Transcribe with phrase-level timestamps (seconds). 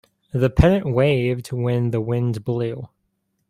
[0.31, 2.89] The pennant waved when the wind blew.